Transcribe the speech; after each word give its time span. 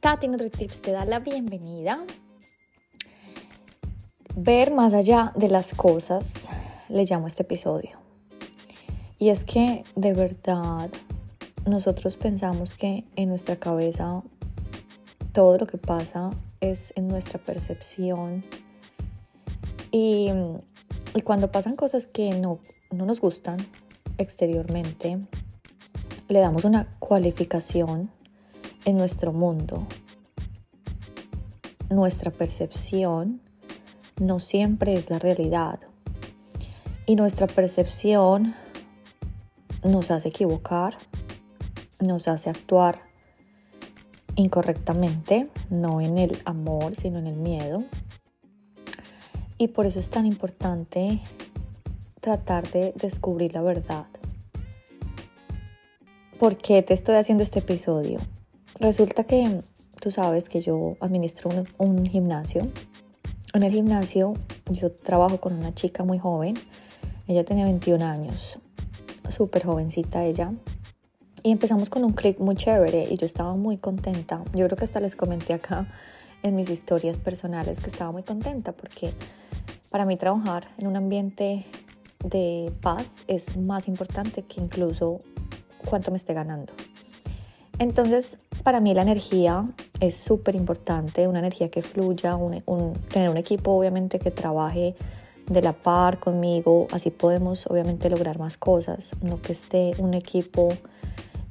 Tati 0.00 0.28
NutriTips 0.28 0.80
te 0.80 0.92
da 0.92 1.04
la 1.04 1.18
bienvenida. 1.18 2.06
Ver 4.34 4.70
más 4.70 4.94
allá 4.94 5.34
de 5.36 5.48
las 5.48 5.74
cosas 5.74 6.48
le 6.88 7.04
llamo 7.04 7.26
a 7.26 7.28
este 7.28 7.42
episodio. 7.42 7.98
Y 9.18 9.28
es 9.28 9.44
que 9.44 9.84
de 9.96 10.14
verdad 10.14 10.88
nosotros 11.66 12.16
pensamos 12.16 12.72
que 12.72 13.04
en 13.14 13.28
nuestra 13.28 13.56
cabeza 13.56 14.22
todo 15.34 15.58
lo 15.58 15.66
que 15.66 15.76
pasa 15.76 16.30
es 16.62 16.94
en 16.96 17.06
nuestra 17.06 17.38
percepción. 17.38 18.42
Y, 19.90 20.30
y 21.14 21.20
cuando 21.20 21.52
pasan 21.52 21.76
cosas 21.76 22.06
que 22.06 22.30
no, 22.30 22.58
no 22.90 23.04
nos 23.04 23.20
gustan 23.20 23.58
exteriormente, 24.16 25.18
le 26.28 26.38
damos 26.38 26.64
una 26.64 26.86
cualificación 27.00 28.10
en 28.84 28.96
nuestro 28.96 29.32
mundo. 29.32 29.86
Nuestra 31.88 32.30
percepción 32.30 33.40
no 34.20 34.38
siempre 34.40 34.94
es 34.94 35.10
la 35.10 35.18
realidad. 35.18 35.80
Y 37.06 37.16
nuestra 37.16 37.46
percepción 37.46 38.54
nos 39.82 40.10
hace 40.10 40.28
equivocar, 40.28 40.96
nos 42.00 42.28
hace 42.28 42.50
actuar 42.50 43.00
incorrectamente, 44.36 45.48
no 45.70 46.00
en 46.00 46.18
el 46.18 46.40
amor, 46.44 46.94
sino 46.94 47.18
en 47.18 47.26
el 47.26 47.36
miedo. 47.36 47.84
Y 49.58 49.68
por 49.68 49.86
eso 49.86 49.98
es 49.98 50.08
tan 50.10 50.26
importante 50.26 51.20
tratar 52.20 52.70
de 52.70 52.92
descubrir 52.96 53.54
la 53.54 53.62
verdad. 53.62 54.06
¿Por 56.38 56.56
qué 56.56 56.82
te 56.82 56.94
estoy 56.94 57.16
haciendo 57.16 57.42
este 57.42 57.58
episodio? 57.58 58.20
Resulta 58.80 59.24
que 59.24 59.60
tú 60.00 60.10
sabes 60.10 60.48
que 60.48 60.62
yo 60.62 60.96
administro 61.00 61.50
un, 61.76 62.06
gimnasio. 62.06 62.66
En 63.52 63.62
el 63.62 63.72
gimnasio 63.72 64.32
yo 64.70 64.90
trabajo 64.90 65.38
con 65.38 65.52
una 65.52 65.74
chica 65.74 66.02
muy 66.02 66.18
joven. 66.18 66.54
Ella 67.28 67.44
tenía 67.44 67.66
21 67.66 68.02
años, 68.02 68.58
súper 69.28 69.66
jovencita 69.66 70.24
ella. 70.24 70.54
Y 71.42 71.52
empezamos 71.52 71.90
con 71.90 72.04
un 72.04 72.14
clic 72.14 72.40
muy 72.40 72.56
chévere 72.56 73.06
y 73.10 73.18
yo 73.18 73.26
estaba 73.26 73.54
muy 73.54 73.76
contenta. 73.76 74.42
Yo 74.54 74.64
creo 74.64 74.78
que 74.78 74.86
hasta 74.86 75.00
les 75.00 75.14
comenté 75.14 75.52
acá 75.52 75.86
en 76.42 76.56
mis 76.56 76.70
historias 76.70 77.18
personales 77.18 77.80
que 77.80 77.90
estaba 77.90 78.12
muy 78.12 78.22
contenta 78.22 78.72
porque 78.72 79.12
para 79.90 80.06
mí 80.06 80.16
trabajar 80.16 80.68
en 80.78 80.86
un 80.86 80.96
ambiente 80.96 81.66
de 82.24 82.72
paz 82.80 83.24
es 83.26 83.58
más 83.58 83.88
importante 83.88 84.42
que 84.42 84.58
incluso 84.58 85.18
cuánto 85.84 86.10
me 86.10 86.16
esté 86.16 86.32
ganando. 86.32 86.72
Entonces, 87.80 88.36
para 88.62 88.78
mí 88.78 88.92
la 88.92 89.00
energía 89.00 89.66
es 90.00 90.14
súper 90.14 90.54
importante, 90.54 91.26
una 91.26 91.38
energía 91.38 91.70
que 91.70 91.80
fluya, 91.80 92.36
tener 93.08 93.30
un 93.30 93.38
equipo 93.38 93.70
obviamente 93.70 94.18
que 94.18 94.30
trabaje 94.30 94.94
de 95.46 95.62
la 95.62 95.72
par 95.72 96.20
conmigo, 96.20 96.88
así 96.92 97.10
podemos 97.10 97.66
obviamente 97.66 98.10
lograr 98.10 98.38
más 98.38 98.58
cosas, 98.58 99.12
no 99.22 99.40
que 99.40 99.52
esté 99.52 99.92
un 99.96 100.12
equipo 100.12 100.68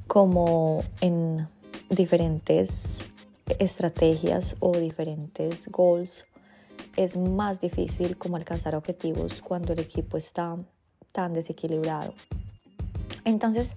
como 0.06 0.84
en 1.00 1.48
diferentes 1.88 2.98
estrategias 3.58 4.54
o 4.60 4.70
diferentes 4.70 5.68
goals. 5.68 6.24
Es 6.96 7.16
más 7.16 7.60
difícil 7.60 8.16
como 8.16 8.36
alcanzar 8.36 8.76
objetivos 8.76 9.42
cuando 9.42 9.72
el 9.72 9.80
equipo 9.80 10.16
está 10.16 10.56
tan 11.10 11.32
desequilibrado. 11.32 12.14
Entonces, 13.24 13.74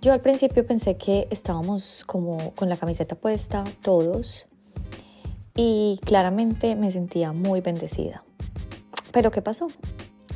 yo 0.00 0.12
al 0.12 0.20
principio 0.20 0.66
pensé 0.66 0.96
que 0.96 1.28
estábamos 1.30 2.04
como 2.06 2.52
con 2.54 2.68
la 2.68 2.76
camiseta 2.76 3.16
puesta 3.16 3.64
todos 3.82 4.46
y 5.54 6.00
claramente 6.04 6.74
me 6.74 6.90
sentía 6.90 7.32
muy 7.32 7.60
bendecida. 7.60 8.24
Pero 9.12 9.30
¿qué 9.30 9.42
pasó? 9.42 9.68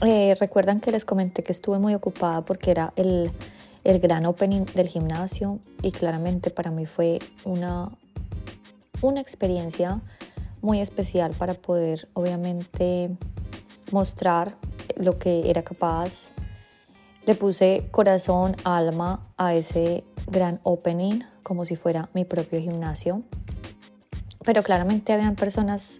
Eh, 0.05 0.37
recuerdan 0.39 0.81
que 0.81 0.93
les 0.93 1.05
comenté 1.05 1.43
que 1.43 1.53
estuve 1.53 1.79
muy 1.79 1.95
ocupada 1.95 2.43
porque 2.43 2.73
era 2.73 2.93
el, 2.97 3.31
el 3.85 4.01
gran 4.01 4.27
opening 4.27 4.67
del 4.75 4.89
gimnasio 4.89 5.61
y 5.81 5.93
claramente 5.93 6.51
para 6.51 6.71
mí 6.71 6.85
fue 6.85 7.21
una, 7.45 7.91
una 9.01 9.21
experiencia 9.21 10.03
muy 10.61 10.81
especial 10.81 11.33
para 11.33 11.55
poder 11.55 12.09
obviamente 12.13 13.17
mostrar 13.93 14.57
lo 14.97 15.19
que 15.19 15.49
era 15.49 15.63
capaz 15.63 16.34
le 17.27 17.35
puse 17.35 17.89
corazón, 17.91 18.57
alma 18.65 19.27
a 19.37 19.55
ese 19.55 20.05
gran 20.27 20.61
opening 20.63 21.21
como 21.43 21.65
si 21.65 21.77
fuera 21.77 22.09
mi 22.15 22.25
propio 22.25 22.61
gimnasio. 22.61 23.23
Pero 24.45 24.63
claramente 24.63 25.13
habían 25.13 25.37
personas 25.37 25.99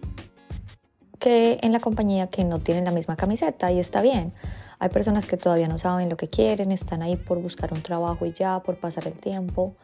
que 1.19 1.57
en 1.61 1.71
la 1.71 1.79
compañía 1.79 2.27
que 2.27 2.43
no 2.43 2.59
tienen 2.59 2.85
la 2.85 2.91
misma 2.91 3.15
camiseta 3.15 3.71
y 3.71 3.79
está 3.79 4.01
bien. 4.01 4.33
Hay 4.77 4.89
personas 4.89 5.25
que 5.25 5.37
todavía 5.37 5.67
no 5.67 5.79
saben 5.79 6.09
lo 6.09 6.17
que 6.17 6.27
quieren, 6.27 6.71
están 6.71 7.01
ahí 7.01 7.15
por 7.15 7.41
buscar 7.41 7.73
un 7.73 7.81
trabajo 7.81 8.25
y 8.25 8.33
ya, 8.33 8.59
por 8.59 8.77
pasar 8.77 9.07
el 9.07 9.13
tiempo. 9.13 9.75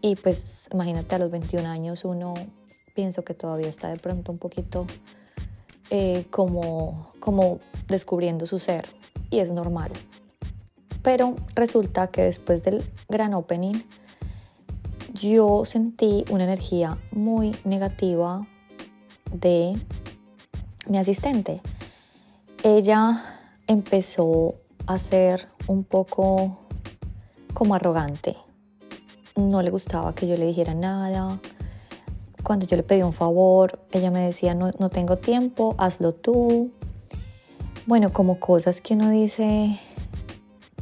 Y 0.00 0.16
pues 0.16 0.68
imagínate 0.72 1.14
a 1.14 1.18
los 1.18 1.30
21 1.30 1.68
años 1.68 2.04
uno 2.04 2.34
pienso 2.94 3.22
que 3.22 3.34
todavía 3.34 3.68
está 3.68 3.88
de 3.88 3.98
pronto 3.98 4.32
un 4.32 4.38
poquito 4.38 4.86
eh, 5.90 6.26
como, 6.30 7.08
como 7.18 7.58
descubriendo 7.88 8.46
su 8.46 8.58
ser 8.58 8.86
y 9.30 9.40
es 9.40 9.50
normal. 9.50 9.90
Pero 11.02 11.36
resulta 11.54 12.08
que 12.08 12.22
después 12.22 12.62
del 12.62 12.84
gran 13.08 13.34
opening 13.34 13.82
yo 15.14 15.64
sentí 15.64 16.24
una 16.30 16.44
energía 16.44 16.98
muy 17.10 17.56
negativa 17.64 18.46
de 19.32 19.76
mi 20.86 20.98
asistente. 20.98 21.60
Ella 22.62 23.38
empezó 23.66 24.54
a 24.86 24.98
ser 24.98 25.48
un 25.66 25.84
poco 25.84 26.58
como 27.54 27.74
arrogante. 27.74 28.36
No 29.36 29.62
le 29.62 29.70
gustaba 29.70 30.14
que 30.14 30.26
yo 30.26 30.36
le 30.36 30.46
dijera 30.46 30.74
nada. 30.74 31.38
Cuando 32.42 32.66
yo 32.66 32.76
le 32.76 32.82
pedí 32.82 33.02
un 33.02 33.12
favor, 33.12 33.78
ella 33.92 34.10
me 34.10 34.20
decía, 34.20 34.54
no, 34.54 34.70
no 34.78 34.90
tengo 34.90 35.16
tiempo, 35.16 35.74
hazlo 35.78 36.12
tú. 36.12 36.70
Bueno, 37.86 38.12
como 38.12 38.40
cosas 38.40 38.80
que 38.80 38.94
uno 38.94 39.10
dice, 39.10 39.78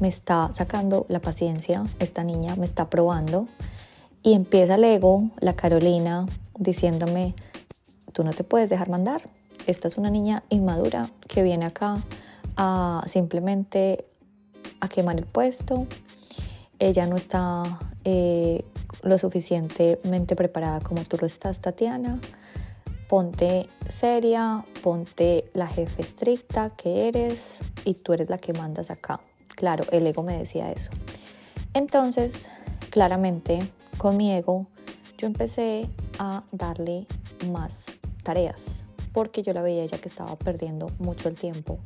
me 0.01 0.09
está 0.09 0.53
sacando 0.53 1.07
la 1.09 1.21
paciencia, 1.21 1.85
esta 1.99 2.25
niña 2.25 2.57
me 2.57 2.67
está 2.67 2.89
probando 2.89 3.47
y 4.23 4.35
empieza 4.35 4.75
el 4.77 5.31
la 5.41 5.55
Carolina, 5.55 6.27
diciéndome, 6.59 7.35
tú 8.13 8.25
no 8.25 8.33
te 8.33 8.45
puedes 8.45 8.69
dejar 8.69 8.89
mandar, 8.89 9.23
esta 9.67 9.89
es 9.89 9.97
una 9.97 10.11
niña 10.11 10.43
inmadura 10.49 11.09
que 11.29 11.43
viene 11.43 11.67
acá 11.67 11.97
a 12.57 13.05
simplemente 13.11 14.05
a 14.81 14.89
quemar 14.89 15.19
el 15.19 15.27
puesto, 15.27 15.87
ella 16.79 17.07
no 17.07 17.17
está 17.17 17.63
eh, 18.05 18.65
lo 19.03 19.19
suficientemente 19.19 20.37
preparada 20.37 20.81
como 20.81 21.05
tú 21.05 21.17
lo 21.21 21.27
estás, 21.27 21.61
Tatiana. 21.61 22.21
Ponte 23.09 23.69
seria, 23.89 24.65
ponte 24.83 25.51
la 25.55 25.67
jefe 25.67 26.03
estricta 26.03 26.71
que 26.77 27.09
eres 27.09 27.59
y 27.85 27.95
tú 27.95 28.13
eres 28.13 28.29
la 28.29 28.39
que 28.39 28.53
mandas 28.53 28.91
acá. 28.91 29.21
Claro, 29.59 29.85
el 29.91 30.07
ego 30.07 30.23
me 30.23 30.39
decía 30.39 30.71
eso. 30.71 30.89
Entonces, 31.75 32.47
claramente, 32.91 33.59
con 33.97 34.17
mi 34.17 34.31
ego, 34.31 34.69
yo 35.19 35.27
empecé 35.27 35.89
a 36.21 36.45
darle 36.53 37.09
más 37.51 37.83
tareas, 38.23 38.83
porque 39.13 39.43
yo 39.43 39.53
la 39.53 39.63
veía 39.63 39.85
ya 39.85 39.99
que 39.99 40.09
estaba 40.09 40.37
perdiendo 40.37 40.87
mucho 41.01 41.29
el 41.29 41.35
tiempo. 41.35 41.81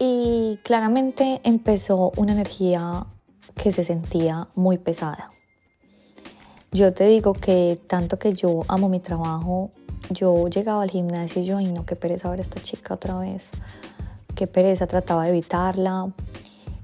Y 0.00 0.58
claramente 0.64 1.40
empezó 1.44 2.10
una 2.16 2.32
energía 2.32 3.06
que 3.54 3.70
se 3.70 3.84
sentía 3.84 4.48
muy 4.56 4.78
pesada. 4.78 5.28
Yo 6.72 6.92
te 6.92 7.04
digo 7.06 7.34
que 7.34 7.78
tanto 7.86 8.18
que 8.18 8.32
yo 8.32 8.62
amo 8.66 8.88
mi 8.88 8.98
trabajo, 8.98 9.70
yo 10.10 10.48
llegaba 10.48 10.82
al 10.82 10.90
gimnasio 10.90 11.40
y 11.40 11.44
yo, 11.44 11.58
ay 11.58 11.66
no, 11.66 11.86
qué 11.86 11.94
pereza 11.94 12.28
ver 12.30 12.40
esta 12.40 12.60
chica 12.60 12.94
otra 12.94 13.16
vez 13.20 13.44
qué 14.38 14.46
pereza, 14.46 14.86
trataba 14.86 15.24
de 15.24 15.30
evitarla, 15.30 16.12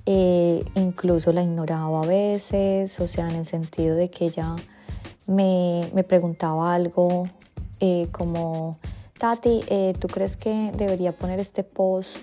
eh, 0.07 0.65
incluso 0.75 1.33
la 1.33 1.41
ignoraba 1.41 2.01
a 2.03 2.05
veces, 2.05 2.99
o 2.99 3.07
sea, 3.07 3.29
en 3.29 3.37
el 3.37 3.47
sentido 3.47 3.95
de 3.95 4.11
que 4.11 4.25
ella 4.25 4.57
me, 5.29 5.89
preguntaba 6.09 6.75
algo 6.75 7.29
eh, 7.79 8.09
como, 8.11 8.79
Tati, 9.21 9.63
eh, 9.69 9.95
¿tú 10.01 10.09
crees 10.09 10.37
que 10.37 10.73
debería 10.77 11.13
poner 11.13 11.39
este 11.39 11.63
post 11.63 12.17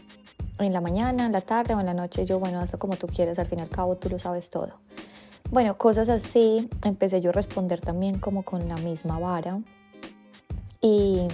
en 0.60 0.74
la 0.74 0.82
mañana, 0.82 1.28
en 1.28 1.32
la 1.32 1.40
tarde 1.40 1.76
o 1.76 1.80
en 1.80 1.86
la 1.86 1.94
noche? 1.94 2.26
yo, 2.26 2.38
bueno, 2.38 2.60
hazlo 2.60 2.78
como 2.78 2.98
tú 2.98 3.08
quieres, 3.08 3.40
al 3.40 3.48
fin 3.48 3.60
y 3.60 3.62
al 3.62 3.70
cabo 3.70 3.96
tú 3.96 4.10
lo 4.10 4.20
sabes 4.20 4.50
todo. 4.50 4.82
Bueno, 5.50 5.78
cosas 5.78 6.10
así, 6.10 6.70
empecé 6.84 7.22
yo 7.22 7.30
a 7.30 7.34
responder 7.34 7.80
también 7.80 8.20
como 8.20 8.44
con 8.44 8.68
la 8.68 8.76
misma 8.76 9.18
vara 9.18 9.62
y, 10.82 11.26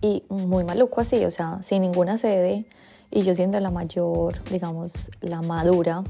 y 0.00 0.22
muy 0.28 0.62
maluco 0.62 1.00
así, 1.00 1.24
o 1.24 1.30
sea, 1.32 1.60
sin 1.64 1.82
ninguna 1.82 2.18
sede 2.18 2.66
y 3.12 3.22
yo 3.22 3.34
siendo 3.34 3.60
la 3.60 3.70
mayor, 3.70 4.42
digamos, 4.50 4.92
la 5.20 5.42
madura 5.42 6.02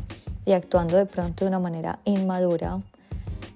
y 0.47 0.53
actuando 0.53 0.97
de 0.97 1.05
pronto 1.05 1.45
de 1.45 1.49
una 1.49 1.59
manera 1.59 1.99
inmadura, 2.05 2.79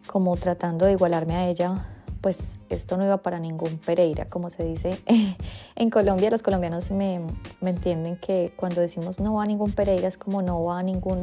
como 0.08 0.36
tratando 0.36 0.84
de 0.84 0.92
igualarme 0.92 1.36
a 1.36 1.48
ella, 1.48 1.86
pues 2.20 2.58
esto 2.70 2.96
no 2.96 3.04
iba 3.04 3.18
para 3.18 3.38
ningún 3.38 3.78
Pereira, 3.78 4.26
como 4.26 4.50
se 4.50 4.64
dice. 4.64 5.00
en 5.76 5.90
Colombia 5.90 6.28
los 6.28 6.42
colombianos 6.42 6.90
me, 6.90 7.20
me 7.60 7.70
entienden 7.70 8.16
que 8.16 8.52
cuando 8.56 8.80
decimos 8.80 9.20
no 9.20 9.34
va 9.34 9.44
a 9.44 9.46
ningún 9.46 9.70
Pereira 9.70 10.08
es 10.08 10.18
como 10.18 10.42
no 10.42 10.64
va 10.64 10.80
a 10.80 10.82
ningún 10.82 11.22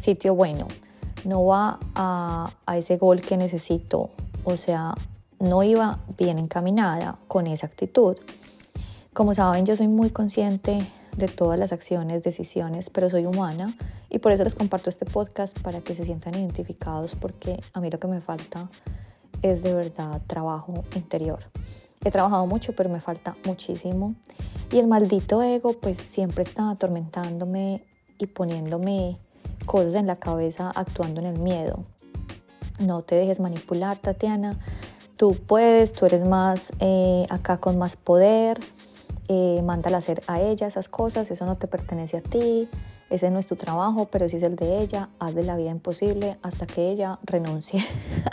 sitio 0.00 0.34
bueno, 0.34 0.68
no 1.24 1.46
va 1.46 1.78
a, 1.94 2.50
a 2.66 2.76
ese 2.76 2.98
gol 2.98 3.22
que 3.22 3.38
necesito, 3.38 4.10
o 4.44 4.58
sea, 4.58 4.94
no 5.40 5.62
iba 5.62 5.98
bien 6.18 6.38
encaminada 6.38 7.16
con 7.26 7.46
esa 7.46 7.66
actitud. 7.66 8.18
Como 9.14 9.32
saben, 9.32 9.64
yo 9.64 9.76
soy 9.76 9.88
muy 9.88 10.10
consciente 10.10 10.86
de 11.16 11.28
todas 11.28 11.58
las 11.58 11.72
acciones, 11.72 12.22
decisiones, 12.22 12.90
pero 12.90 13.10
soy 13.10 13.26
humana 13.26 13.72
y 14.10 14.18
por 14.18 14.32
eso 14.32 14.44
les 14.44 14.54
comparto 14.54 14.90
este 14.90 15.06
podcast 15.06 15.58
para 15.60 15.80
que 15.80 15.94
se 15.94 16.04
sientan 16.04 16.34
identificados 16.34 17.14
porque 17.14 17.60
a 17.72 17.80
mí 17.80 17.90
lo 17.90 17.98
que 17.98 18.08
me 18.08 18.20
falta 18.20 18.68
es 19.42 19.62
de 19.62 19.74
verdad 19.74 20.22
trabajo 20.26 20.84
interior. 20.94 21.40
He 22.04 22.10
trabajado 22.10 22.46
mucho, 22.46 22.74
pero 22.74 22.90
me 22.90 23.00
falta 23.00 23.34
muchísimo. 23.46 24.14
Y 24.70 24.78
el 24.78 24.86
maldito 24.86 25.42
ego 25.42 25.72
pues 25.74 25.98
siempre 25.98 26.42
está 26.42 26.70
atormentándome 26.70 27.82
y 28.18 28.26
poniéndome 28.26 29.16
cosas 29.66 29.94
en 29.94 30.06
la 30.06 30.16
cabeza 30.16 30.70
actuando 30.74 31.20
en 31.20 31.26
el 31.26 31.38
miedo. 31.38 31.84
No 32.78 33.02
te 33.02 33.14
dejes 33.14 33.40
manipular, 33.40 33.96
Tatiana. 33.96 34.56
Tú 35.16 35.34
puedes, 35.34 35.92
tú 35.92 36.06
eres 36.06 36.24
más 36.24 36.72
eh, 36.80 37.24
acá 37.30 37.58
con 37.58 37.78
más 37.78 37.96
poder. 37.96 38.60
Eh, 39.28 39.62
mándala 39.64 39.98
hacer 39.98 40.22
a 40.26 40.40
ella 40.40 40.66
esas 40.66 40.88
cosas, 40.88 41.30
eso 41.30 41.46
no 41.46 41.56
te 41.56 41.66
pertenece 41.66 42.18
a 42.18 42.20
ti, 42.20 42.68
ese 43.08 43.30
no 43.30 43.38
es 43.38 43.46
tu 43.46 43.56
trabajo, 43.56 44.08
pero 44.10 44.28
si 44.28 44.36
es 44.36 44.42
el 44.42 44.56
de 44.56 44.80
ella, 44.80 45.08
haz 45.18 45.34
de 45.34 45.44
la 45.44 45.56
vida 45.56 45.70
imposible 45.70 46.36
hasta 46.42 46.66
que 46.66 46.90
ella 46.90 47.18
renuncie. 47.24 47.82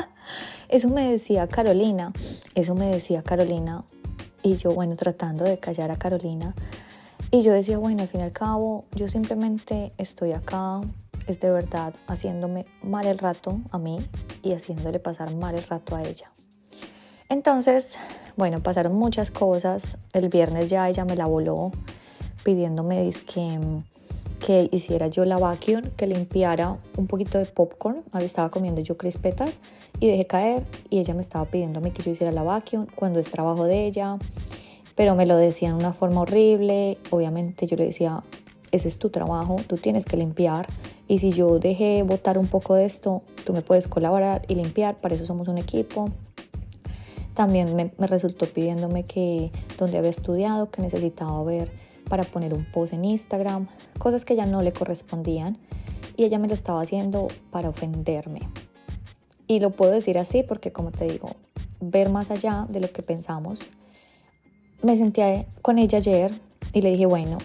eso 0.70 0.90
me 0.90 1.10
decía 1.10 1.48
Carolina, 1.48 2.12
eso 2.56 2.76
me 2.76 2.88
decía 2.88 3.24
Carolina, 3.24 3.84
y 4.44 4.58
yo, 4.58 4.72
bueno, 4.72 4.96
tratando 4.96 5.46
de 5.46 5.60
callar 5.60 5.92
a 5.92 5.98
Carolina, 5.98 6.54
y 7.30 7.44
yo 7.44 7.54
decía, 7.54 7.78
bueno, 7.78 8.02
al 8.02 8.10
fin 8.10 8.20
y 8.20 8.24
al 8.24 8.34
cabo, 8.34 8.86
yo 8.94 9.08
simplemente 9.08 9.94
estoy 9.98 10.34
acá 10.34 10.82
es 11.28 11.40
de 11.40 11.52
verdad 11.52 11.94
haciéndome 12.08 12.66
mal 12.82 13.06
el 13.06 13.18
rato 13.18 13.60
a 13.72 13.78
mí 13.78 14.00
y 14.42 14.54
haciéndole 14.54 15.00
pasar 15.00 15.34
mal 15.36 15.56
el 15.56 15.64
rato 15.64 15.96
a 15.96 16.04
ella. 16.04 16.32
Entonces, 17.30 17.96
bueno, 18.42 18.60
pasaron 18.60 18.96
muchas 18.96 19.30
cosas. 19.30 20.00
El 20.14 20.28
viernes 20.30 20.68
ya 20.68 20.90
ella 20.90 21.06
me 21.06 21.16
la 21.16 21.28
voló 21.28 21.70
pidiéndome 22.44 23.14
que, 23.32 23.60
que 24.44 24.68
hiciera 24.72 25.06
yo 25.10 25.26
la 25.26 25.38
vacuum, 25.38 25.84
que 25.96 26.08
limpiara 26.08 26.76
un 26.98 27.06
poquito 27.06 27.38
de 27.38 27.46
popcorn. 27.46 28.02
Ahí 28.12 28.26
estaba 28.26 28.50
comiendo 28.50 28.82
yo 28.82 28.98
crispetas 28.98 29.60
y 30.00 30.08
dejé 30.08 30.26
caer 30.26 30.64
y 30.90 30.98
ella 30.98 31.14
me 31.14 31.22
estaba 31.22 31.46
pidiéndome 31.46 31.92
que 31.92 32.02
yo 32.02 32.10
hiciera 32.10 32.32
la 32.32 32.42
vacuum 32.42 32.88
cuando 32.96 33.20
es 33.20 33.30
trabajo 33.30 33.66
de 33.66 33.86
ella. 33.86 34.18
Pero 34.96 35.14
me 35.14 35.28
lo 35.28 35.38
decía 35.38 35.70
de 35.70 35.76
una 35.76 35.94
forma 35.94 36.22
horrible. 36.22 36.98
Obviamente 37.12 37.68
yo 37.68 37.78
le 37.78 37.86
decía, 37.86 38.24
ese 38.72 38.88
es 38.88 38.98
tu 38.98 39.12
trabajo, 39.12 39.58
tú 39.68 39.76
tienes 39.76 40.04
que 40.04 40.18
limpiar 40.18 40.66
y 41.08 41.20
si 41.20 41.32
yo 41.32 41.60
dejé 41.60 42.02
botar 42.02 42.40
un 42.40 42.48
poco 42.48 42.74
de 42.74 42.86
esto, 42.86 43.22
tú 43.46 43.54
me 43.54 43.62
puedes 43.62 43.88
colaborar 43.88 44.42
y 44.48 44.56
limpiar, 44.56 44.96
para 44.96 45.14
eso 45.14 45.28
somos 45.28 45.48
un 45.48 45.60
equipo. 45.60 46.10
También 47.34 47.76
me, 47.76 48.08
resultó 48.08 48.46
pidiéndome 48.46 49.04
que 49.04 49.52
donde 49.78 49.98
había 49.98 50.10
estudiado, 50.10 50.70
que 50.70 50.82
necesitaba 50.82 51.44
ver 51.44 51.72
para 52.10 52.24
poner 52.24 52.54
un 52.54 52.66
post 52.66 52.94
en 52.94 53.06
Instagram, 53.06 53.68
cosas 53.98 54.26
que 54.26 54.36
ya 54.36 54.46
no 54.46 54.62
le 54.62 54.74
correspondían 54.74 55.58
y 56.18 56.26
ella 56.26 56.40
me 56.40 56.48
lo 56.48 56.54
estaba 56.54 56.82
haciendo 56.82 57.30
para 57.52 57.70
ofenderme. 57.70 58.42
Y 59.48 59.60
lo 59.60 59.72
puedo 59.72 59.92
decir 59.92 60.18
así 60.18 60.44
porque 60.44 60.72
como 60.72 60.92
te 60.92 61.06
digo, 61.06 61.30
ver 61.80 62.10
más 62.10 62.32
allá 62.32 62.68
de 62.70 62.80
lo 62.80 62.92
que 62.92 63.02
pensamos. 63.02 63.62
Me 64.84 64.98
senté 64.98 65.48
con 65.62 65.78
ella 65.78 66.00
ayer 66.00 66.32
y 66.74 66.82
le 66.82 66.92
dije, 66.92 67.06
bueno, 67.06 67.38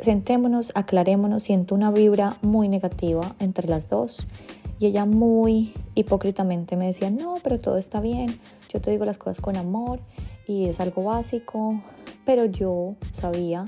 sentémonos, 0.00 0.72
aclarémonos, 0.74 1.42
siento 1.42 1.74
una 1.74 1.90
vibra 1.90 2.36
muy 2.42 2.68
negativa 2.68 3.34
entre 3.38 3.68
las 3.68 3.88
dos. 3.88 4.26
Y 4.78 4.86
ella 4.86 5.04
muy 5.04 5.72
hipócritamente 5.94 6.76
me 6.76 6.86
decía, 6.86 7.10
no, 7.10 7.36
pero 7.42 7.60
todo 7.60 7.78
está 7.78 8.00
bien, 8.00 8.38
yo 8.72 8.80
te 8.80 8.90
digo 8.90 9.04
las 9.04 9.18
cosas 9.18 9.40
con 9.40 9.56
amor 9.56 10.00
y 10.46 10.66
es 10.66 10.80
algo 10.80 11.04
básico, 11.04 11.80
pero 12.24 12.44
yo 12.44 12.96
sabía, 13.12 13.66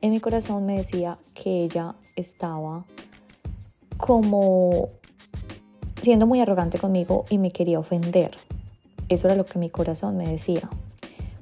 en 0.00 0.10
mi 0.10 0.20
corazón 0.20 0.66
me 0.66 0.76
decía 0.76 1.18
que 1.34 1.64
ella 1.64 1.94
estaba 2.16 2.84
como 3.96 4.90
siendo 6.02 6.26
muy 6.26 6.40
arrogante 6.40 6.78
conmigo 6.78 7.24
y 7.28 7.38
me 7.38 7.50
quería 7.50 7.78
ofender. 7.78 8.32
Eso 9.08 9.26
era 9.26 9.36
lo 9.36 9.46
que 9.46 9.58
mi 9.58 9.70
corazón 9.70 10.16
me 10.16 10.28
decía. 10.28 10.68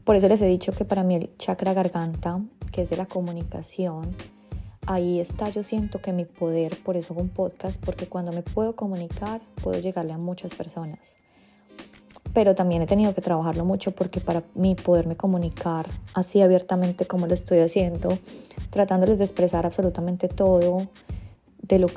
Por 0.04 0.16
eso 0.16 0.28
les 0.28 0.40
he 0.40 0.46
dicho 0.46 0.72
que 0.72 0.84
para 0.84 1.02
mí 1.02 1.16
el 1.16 1.36
chakra 1.36 1.74
garganta, 1.74 2.40
que 2.72 2.82
es 2.82 2.90
de 2.90 2.96
la 2.96 3.06
comunicación, 3.06 4.14
ahí 4.86 5.20
está 5.20 5.50
yo 5.50 5.62
siento 5.64 6.00
que 6.00 6.12
mi 6.12 6.24
poder, 6.24 6.76
por 6.82 6.96
eso 6.96 7.12
hago 7.12 7.22
un 7.22 7.28
podcast, 7.28 7.82
porque 7.84 8.06
cuando 8.06 8.32
me 8.32 8.42
puedo 8.42 8.74
comunicar 8.76 9.40
puedo 9.62 9.80
llegarle 9.80 10.12
a 10.12 10.18
muchas 10.18 10.54
personas. 10.54 11.14
Pero 12.32 12.54
también 12.54 12.82
he 12.82 12.86
tenido 12.86 13.14
que 13.14 13.20
trabajarlo 13.20 13.64
mucho 13.64 13.92
porque 13.92 14.20
para 14.20 14.42
mí 14.54 14.74
poderme 14.74 15.16
comunicar 15.16 15.88
así 16.14 16.40
abiertamente 16.40 17.06
como 17.06 17.26
lo 17.26 17.34
estoy 17.34 17.58
haciendo, 17.58 18.18
tratándoles 18.70 19.18
de 19.18 19.24
expresar 19.24 19.66
absolutamente 19.66 20.28
todo 20.28 20.86
de 21.62 21.78
las 21.78 21.92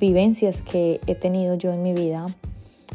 vivencias 0.00 0.62
que 0.62 1.00
he 1.06 1.14
tenido 1.14 1.54
yo 1.54 1.72
en 1.72 1.82
mi 1.82 1.92
vida, 1.92 2.26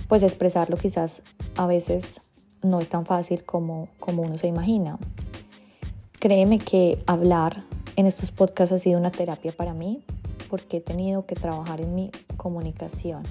pues 0.07 0.23
expresarlo 0.23 0.77
quizás 0.77 1.21
a 1.55 1.67
veces 1.67 2.21
no 2.63 2.79
es 2.79 2.89
tan 2.89 3.05
fácil 3.05 3.43
como, 3.43 3.87
como 3.99 4.23
uno 4.23 4.37
se 4.37 4.47
imagina. 4.47 4.97
Créeme 6.19 6.57
que 6.57 7.01
hablar 7.05 7.63
en 7.97 8.05
estos 8.05 8.31
podcasts 8.31 8.71
ha 8.71 8.79
sido 8.79 8.99
una 8.99 9.11
terapia 9.11 9.51
para 9.51 9.73
mí 9.73 10.03
porque 10.49 10.77
he 10.77 10.81
tenido 10.81 11.25
que 11.25 11.35
trabajar 11.35 11.81
en 11.81 11.95
mi 11.95 12.11
comunicación 12.37 13.23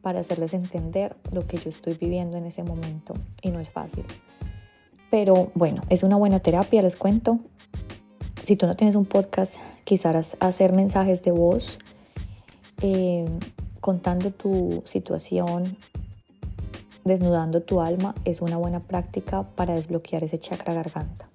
para 0.00 0.20
hacerles 0.20 0.54
entender 0.54 1.14
lo 1.30 1.46
que 1.46 1.58
yo 1.58 1.68
estoy 1.68 1.94
viviendo 1.94 2.38
en 2.38 2.46
ese 2.46 2.62
momento 2.62 3.12
y 3.42 3.50
no 3.50 3.60
es 3.60 3.70
fácil. 3.70 4.04
Pero 5.10 5.50
bueno, 5.54 5.82
es 5.90 6.02
una 6.02 6.16
buena 6.16 6.40
terapia, 6.40 6.80
les 6.80 6.96
cuento. 6.96 7.38
Si 8.42 8.56
tú 8.56 8.66
no 8.66 8.76
tienes 8.76 8.96
un 8.96 9.04
podcast, 9.04 9.56
quizás 9.84 10.38
hacer 10.40 10.72
mensajes 10.72 11.22
de 11.22 11.30
voz 11.30 11.78
eh, 12.80 13.26
contando 13.80 14.30
tu 14.30 14.82
situación, 14.86 15.76
desnudando 17.04 17.62
tu 17.62 17.82
alma, 17.82 18.14
es 18.24 18.40
una 18.40 18.56
buena 18.56 18.80
práctica 18.80 19.42
para 19.42 19.74
desbloquear 19.74 20.24
ese 20.24 20.38
chakra 20.38 20.72
garganta. 20.72 21.28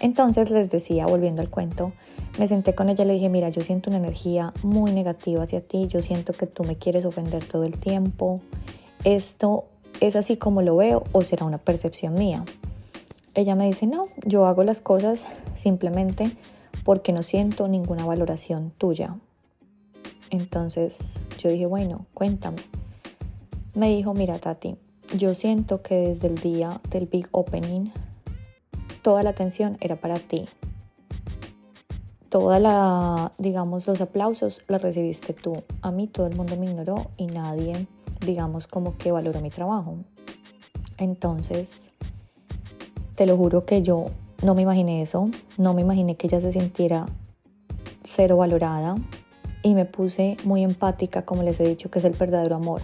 Entonces 0.00 0.50
les 0.50 0.70
decía, 0.70 1.06
volviendo 1.06 1.42
al 1.42 1.50
cuento, 1.50 1.92
me 2.38 2.48
senté 2.48 2.74
con 2.74 2.88
ella 2.88 3.04
y 3.04 3.06
le 3.06 3.14
dije, 3.14 3.28
mira, 3.28 3.50
yo 3.50 3.60
siento 3.60 3.90
una 3.90 3.98
energía 3.98 4.52
muy 4.62 4.92
negativa 4.92 5.42
hacia 5.42 5.60
ti, 5.60 5.86
yo 5.88 6.00
siento 6.00 6.32
que 6.32 6.46
tú 6.46 6.64
me 6.64 6.76
quieres 6.76 7.04
ofender 7.04 7.44
todo 7.44 7.64
el 7.64 7.78
tiempo. 7.78 8.40
¿Esto 9.04 9.64
es 10.00 10.16
así 10.16 10.36
como 10.36 10.62
lo 10.62 10.76
veo 10.76 11.04
o 11.12 11.22
será 11.22 11.44
una 11.44 11.58
percepción 11.58 12.14
mía? 12.14 12.44
Ella 13.34 13.54
me 13.54 13.66
dice, 13.66 13.86
no, 13.86 14.04
yo 14.24 14.46
hago 14.46 14.64
las 14.64 14.80
cosas 14.80 15.26
simplemente 15.54 16.30
porque 16.82 17.12
no 17.12 17.22
siento 17.22 17.68
ninguna 17.68 18.06
valoración 18.06 18.72
tuya. 18.78 19.16
Entonces 20.30 21.18
yo 21.38 21.50
dije, 21.50 21.66
bueno, 21.66 22.06
cuéntame. 22.14 22.62
Me 23.74 23.88
dijo, 23.94 24.14
mira 24.14 24.38
Tati, 24.38 24.76
yo 25.16 25.34
siento 25.34 25.82
que 25.82 25.96
desde 25.96 26.28
el 26.28 26.36
día 26.36 26.80
del 26.90 27.06
Big 27.06 27.28
Opening 27.32 27.90
toda 29.02 29.22
la 29.22 29.30
atención 29.30 29.76
era 29.80 29.96
para 29.96 30.18
ti. 30.18 30.46
Toda 32.28 32.60
la, 32.60 33.32
digamos, 33.38 33.86
los 33.86 34.00
aplausos 34.00 34.60
los 34.68 34.80
recibiste 34.80 35.32
tú. 35.32 35.64
A 35.82 35.90
mí 35.90 36.06
todo 36.06 36.26
el 36.26 36.36
mundo 36.36 36.56
me 36.56 36.66
ignoró 36.66 37.10
y 37.16 37.26
nadie, 37.26 37.86
digamos, 38.24 38.66
como 38.66 38.96
que 38.96 39.10
valoró 39.10 39.40
mi 39.40 39.50
trabajo. 39.50 39.96
Entonces, 40.96 41.90
te 43.16 43.26
lo 43.26 43.36
juro 43.36 43.64
que 43.64 43.82
yo 43.82 44.06
no 44.42 44.54
me 44.54 44.62
imaginé 44.62 45.02
eso, 45.02 45.28
no 45.58 45.74
me 45.74 45.82
imaginé 45.82 46.16
que 46.16 46.26
ella 46.28 46.40
se 46.40 46.52
sintiera 46.52 47.06
cero 48.04 48.36
valorada 48.36 48.94
y 49.62 49.74
me 49.74 49.84
puse 49.84 50.36
muy 50.44 50.62
empática, 50.62 51.24
como 51.24 51.42
les 51.42 51.58
he 51.60 51.64
dicho, 51.64 51.90
que 51.90 51.98
es 51.98 52.04
el 52.04 52.14
verdadero 52.14 52.56
amor. 52.56 52.80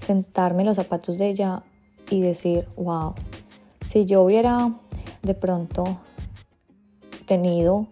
Sentarme 0.00 0.62
en 0.62 0.68
los 0.68 0.76
zapatos 0.76 1.18
de 1.18 1.30
ella 1.30 1.62
y 2.10 2.20
decir, 2.20 2.66
wow, 2.76 3.14
si 3.84 4.04
yo 4.04 4.22
hubiera 4.22 4.72
de 5.22 5.34
pronto 5.34 5.98
tenido 7.26 7.86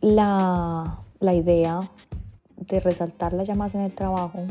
la, 0.00 0.98
idea 1.20 1.80
de 2.56 2.80
resaltar 2.80 3.32
las 3.32 3.48
llamas 3.48 3.74
en 3.74 3.80
el 3.80 3.94
trabajo, 3.94 4.44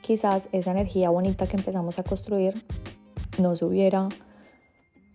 quizás 0.00 0.48
esa 0.52 0.70
energía 0.70 1.10
bonita 1.10 1.46
que 1.46 1.56
empezamos 1.56 1.98
a 1.98 2.02
construir 2.04 2.54
no 3.38 3.56
se 3.56 3.64
hubiera 3.64 4.08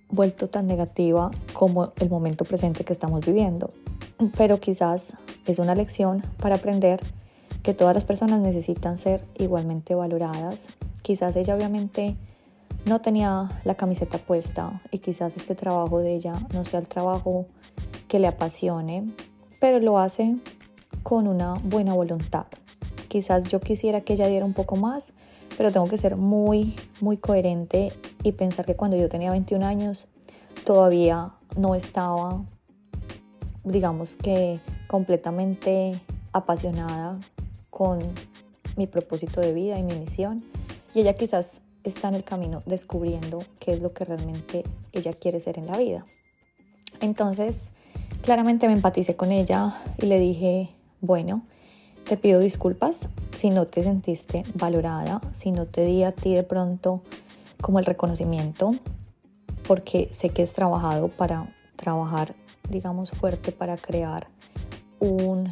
vuelto 0.09 0.49
tan 0.49 0.67
negativa 0.67 1.31
como 1.53 1.93
el 1.99 2.09
momento 2.09 2.43
presente 2.43 2.83
que 2.83 2.93
estamos 2.93 3.25
viviendo. 3.25 3.69
Pero 4.37 4.59
quizás 4.59 5.15
es 5.45 5.59
una 5.59 5.75
lección 5.75 6.23
para 6.41 6.55
aprender 6.55 7.01
que 7.63 7.73
todas 7.73 7.93
las 7.95 8.03
personas 8.03 8.41
necesitan 8.41 8.97
ser 8.97 9.23
igualmente 9.37 9.95
valoradas 9.95 10.67
Quizás 11.09 11.35
ella 11.35 11.55
obviamente 11.55 12.15
no 12.85 13.01
tenía 13.01 13.47
la 13.63 13.75
camiseta 13.75 14.17
puesta 14.17 14.81
y 14.91 14.99
quizás 14.99 15.35
este 15.37 15.55
trabajo 15.55 15.99
de 15.99 16.15
ella 16.15 16.33
no 16.53 16.65
sea 16.65 16.79
el 16.79 16.87
trabajo 16.87 17.45
que 18.07 18.19
le 18.19 18.27
apasione, 18.27 19.13
pero 19.59 19.79
lo 19.79 19.99
hace 19.99 20.37
con 21.03 21.27
una 21.27 21.53
buena 21.63 21.93
voluntad. 21.93 22.45
Quizás 23.07 23.45
yo 23.45 23.59
quisiera 23.59 24.01
que 24.01 24.13
ella 24.13 24.27
diera 24.27 24.45
un 24.45 24.53
poco 24.53 24.75
más, 24.75 25.13
pero 25.57 25.71
tengo 25.71 25.87
que 25.87 25.97
ser 25.97 26.15
muy, 26.15 26.75
muy 27.01 27.17
coherente 27.17 27.91
y 28.23 28.31
pensar 28.31 28.65
que 28.65 28.75
cuando 28.75 28.97
yo 28.97 29.09
tenía 29.09 29.31
21 29.31 29.65
años 29.65 30.07
todavía 30.63 31.33
no 31.57 31.75
estaba, 31.75 32.43
digamos 33.63 34.15
que 34.15 34.59
completamente 34.87 35.99
apasionada 36.31 37.19
con 37.69 37.99
mi 38.75 38.87
propósito 38.87 39.41
de 39.41 39.53
vida 39.53 39.77
y 39.77 39.83
mi 39.83 39.95
misión. 39.95 40.43
Y 40.93 41.01
ella 41.01 41.13
quizás 41.13 41.61
está 41.83 42.09
en 42.09 42.15
el 42.15 42.23
camino 42.23 42.63
descubriendo 42.65 43.39
qué 43.59 43.73
es 43.73 43.81
lo 43.81 43.93
que 43.93 44.05
realmente 44.05 44.63
ella 44.91 45.13
quiere 45.13 45.39
ser 45.39 45.57
en 45.57 45.67
la 45.67 45.77
vida. 45.77 46.05
Entonces, 47.01 47.69
claramente 48.21 48.67
me 48.67 48.73
empaticé 48.73 49.15
con 49.15 49.31
ella 49.31 49.75
y 49.97 50.05
le 50.05 50.19
dije, 50.19 50.69
bueno, 51.01 51.43
te 52.07 52.17
pido 52.17 52.39
disculpas 52.39 53.07
si 53.37 53.49
no 53.49 53.67
te 53.67 53.83
sentiste 53.83 54.43
valorada, 54.55 55.21
si 55.33 55.51
no 55.51 55.65
te 55.65 55.85
di 55.85 56.03
a 56.03 56.11
ti 56.11 56.33
de 56.33 56.43
pronto 56.43 57.01
como 57.61 57.79
el 57.79 57.85
reconocimiento, 57.85 58.71
porque 59.67 60.09
sé 60.11 60.29
que 60.29 60.43
has 60.43 60.53
trabajado 60.53 61.09
para 61.09 61.55
trabajar, 61.75 62.35
digamos, 62.69 63.11
fuerte 63.11 63.51
para 63.51 63.77
crear 63.77 64.27
un, 64.99 65.49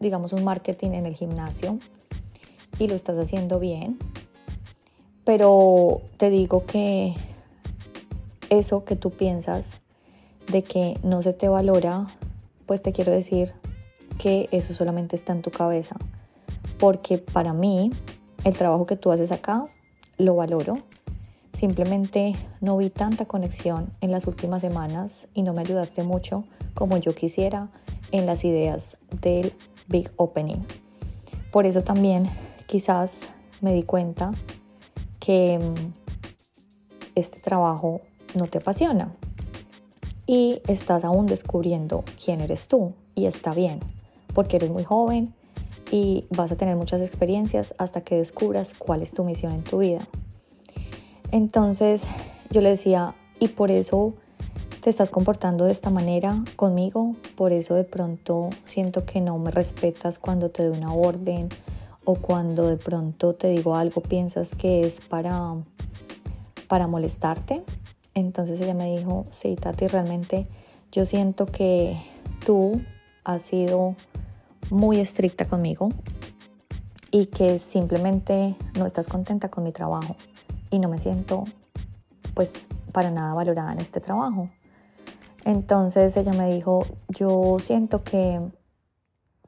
digamos, 0.00 0.32
un 0.32 0.44
marketing 0.44 0.90
en 0.90 1.06
el 1.06 1.14
gimnasio 1.14 1.78
y 2.78 2.88
lo 2.88 2.94
estás 2.94 3.18
haciendo 3.18 3.60
bien. 3.60 3.98
Pero 5.24 6.00
te 6.16 6.30
digo 6.30 6.64
que 6.66 7.14
eso 8.50 8.84
que 8.84 8.96
tú 8.96 9.10
piensas 9.10 9.80
de 10.50 10.62
que 10.62 10.98
no 11.02 11.22
se 11.22 11.32
te 11.32 11.48
valora, 11.48 12.06
pues 12.66 12.82
te 12.82 12.92
quiero 12.92 13.12
decir 13.12 13.52
que 14.18 14.48
eso 14.50 14.74
solamente 14.74 15.16
está 15.16 15.32
en 15.32 15.42
tu 15.42 15.50
cabeza. 15.50 15.96
Porque 16.78 17.18
para 17.18 17.52
mí, 17.52 17.90
el 18.44 18.56
trabajo 18.56 18.86
que 18.86 18.96
tú 18.96 19.12
haces 19.12 19.32
acá, 19.32 19.64
lo 20.18 20.36
valoro. 20.36 20.78
Simplemente 21.52 22.34
no 22.60 22.76
vi 22.76 22.90
tanta 22.90 23.26
conexión 23.26 23.92
en 24.00 24.10
las 24.10 24.26
últimas 24.26 24.62
semanas 24.62 25.28
y 25.34 25.42
no 25.42 25.52
me 25.52 25.60
ayudaste 25.60 26.02
mucho 26.02 26.44
como 26.74 26.96
yo 26.96 27.14
quisiera 27.14 27.68
en 28.10 28.26
las 28.26 28.44
ideas 28.44 28.96
del 29.20 29.52
Big 29.88 30.10
Opening. 30.16 30.64
Por 31.52 31.66
eso 31.66 31.82
también 31.82 32.30
quizás 32.66 33.28
me 33.60 33.72
di 33.72 33.82
cuenta 33.82 34.32
que 35.24 35.58
mm, 35.58 35.92
este 37.14 37.40
trabajo 37.40 38.00
no 38.34 38.46
te 38.48 38.58
apasiona 38.58 39.12
y 40.26 40.60
estás 40.66 41.04
aún 41.04 41.26
descubriendo 41.26 42.04
quién 42.22 42.40
eres 42.40 42.66
tú 42.66 42.92
y 43.14 43.26
está 43.26 43.54
bien 43.54 43.78
porque 44.34 44.56
eres 44.56 44.70
muy 44.70 44.82
joven 44.82 45.32
y 45.90 46.24
vas 46.30 46.50
a 46.50 46.56
tener 46.56 46.74
muchas 46.74 47.02
experiencias 47.02 47.74
hasta 47.78 48.00
que 48.00 48.16
descubras 48.16 48.74
cuál 48.74 49.02
es 49.02 49.12
tu 49.12 49.24
misión 49.24 49.52
en 49.52 49.62
tu 49.62 49.78
vida. 49.78 50.00
Entonces 51.30 52.04
yo 52.50 52.60
le 52.60 52.70
decía, 52.70 53.14
y 53.38 53.48
por 53.48 53.70
eso 53.70 54.14
te 54.80 54.90
estás 54.90 55.10
comportando 55.10 55.66
de 55.66 55.72
esta 55.72 55.90
manera 55.90 56.42
conmigo, 56.56 57.14
por 57.36 57.52
eso 57.52 57.74
de 57.74 57.84
pronto 57.84 58.50
siento 58.64 59.04
que 59.04 59.20
no 59.20 59.38
me 59.38 59.50
respetas 59.50 60.18
cuando 60.18 60.50
te 60.50 60.64
doy 60.64 60.76
una 60.78 60.94
orden 60.94 61.48
o 62.04 62.14
cuando 62.16 62.66
de 62.66 62.76
pronto 62.76 63.34
te 63.34 63.48
digo 63.48 63.76
algo 63.76 64.00
piensas 64.00 64.54
que 64.54 64.82
es 64.82 65.00
para, 65.00 65.54
para 66.68 66.86
molestarte. 66.86 67.62
Entonces 68.14 68.60
ella 68.60 68.74
me 68.74 68.96
dijo, 68.96 69.24
sí, 69.30 69.56
Tati, 69.56 69.86
realmente 69.88 70.46
yo 70.90 71.06
siento 71.06 71.46
que 71.46 71.96
tú 72.44 72.82
has 73.24 73.42
sido 73.42 73.94
muy 74.70 75.00
estricta 75.00 75.46
conmigo 75.46 75.90
y 77.10 77.26
que 77.26 77.58
simplemente 77.58 78.56
no 78.76 78.86
estás 78.86 79.06
contenta 79.06 79.50
con 79.50 79.64
mi 79.64 79.72
trabajo 79.72 80.16
y 80.70 80.78
no 80.78 80.88
me 80.88 80.98
siento 80.98 81.44
pues 82.34 82.66
para 82.92 83.10
nada 83.10 83.34
valorada 83.34 83.72
en 83.72 83.80
este 83.80 84.00
trabajo. 84.00 84.48
Entonces 85.44 86.16
ella 86.16 86.32
me 86.32 86.52
dijo, 86.52 86.86
yo 87.08 87.58
siento 87.60 88.02
que 88.04 88.40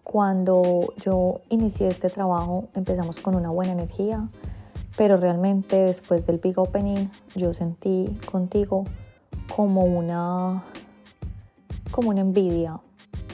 cuando 0.04 0.92
yo 1.02 1.40
inicié 1.49 1.88
este 1.88 2.11
trabajo 2.11 2.68
empezamos 2.75 3.18
con 3.18 3.34
una 3.34 3.50
buena 3.50 3.73
energía, 3.73 4.28
pero 4.96 5.16
realmente 5.16 5.76
después 5.76 6.26
del 6.26 6.38
Big 6.38 6.58
Opening 6.58 7.08
yo 7.34 7.54
sentí 7.54 8.16
contigo 8.30 8.84
como 9.56 9.82
una, 9.84 10.62
como 11.90 12.11
una 12.11 12.20
envidia, 12.20 12.80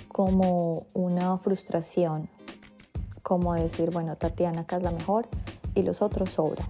como 0.08 0.86
una 0.94 1.36
frustración, 1.38 2.28
como 3.22 3.54
decir, 3.54 3.90
bueno, 3.90 4.16
Tatiana 4.16 4.62
acá 4.62 4.76
es 4.76 4.82
la 4.82 4.92
mejor 4.92 5.28
y 5.74 5.82
los 5.82 6.00
otros 6.00 6.30
sobran. 6.30 6.66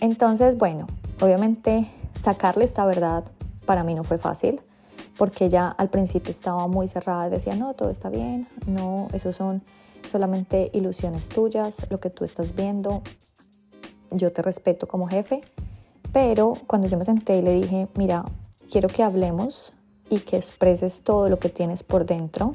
Entonces, 0.00 0.56
bueno, 0.56 0.86
obviamente 1.20 1.90
sacarle 2.18 2.64
esta 2.64 2.86
verdad 2.86 3.24
para 3.66 3.82
mí 3.82 3.94
no 3.94 4.04
fue 4.04 4.18
fácil 4.18 4.62
porque 5.20 5.50
ya 5.50 5.68
al 5.68 5.90
principio 5.90 6.30
estaba 6.30 6.66
muy 6.66 6.88
cerrada, 6.88 7.28
decía, 7.28 7.54
no, 7.54 7.74
todo 7.74 7.90
está 7.90 8.08
bien, 8.08 8.48
no, 8.66 9.06
eso 9.12 9.34
son 9.34 9.62
solamente 10.08 10.70
ilusiones 10.72 11.28
tuyas, 11.28 11.86
lo 11.90 12.00
que 12.00 12.08
tú 12.08 12.24
estás 12.24 12.54
viendo, 12.54 13.02
yo 14.10 14.32
te 14.32 14.40
respeto 14.40 14.88
como 14.88 15.08
jefe, 15.08 15.42
pero 16.14 16.54
cuando 16.66 16.88
yo 16.88 16.96
me 16.96 17.04
senté 17.04 17.36
y 17.36 17.42
le 17.42 17.52
dije, 17.52 17.86
mira, 17.96 18.24
quiero 18.72 18.88
que 18.88 19.02
hablemos 19.02 19.74
y 20.08 20.20
que 20.20 20.38
expreses 20.38 21.02
todo 21.02 21.28
lo 21.28 21.38
que 21.38 21.50
tienes 21.50 21.82
por 21.82 22.06
dentro, 22.06 22.52